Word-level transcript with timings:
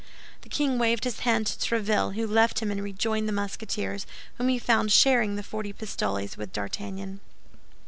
The 0.41 0.49
king 0.49 0.79
waved 0.79 1.03
his 1.03 1.19
hand 1.19 1.45
to 1.45 1.59
Tréville, 1.59 2.15
who 2.15 2.25
left 2.25 2.59
him 2.59 2.71
and 2.71 2.81
rejoined 2.83 3.27
the 3.27 3.31
Musketeers, 3.33 4.07
whom 4.39 4.47
he 4.47 4.57
found 4.57 4.91
sharing 4.91 5.35
the 5.35 5.43
forty 5.43 5.73
pistoles 5.73 6.35
with 6.37 6.51
D'Artagnan. 6.51 7.19